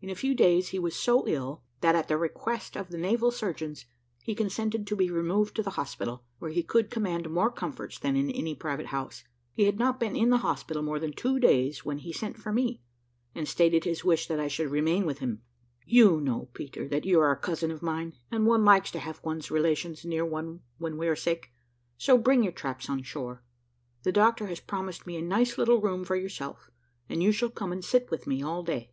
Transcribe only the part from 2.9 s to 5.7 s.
naval surgeons, he consented to be removed to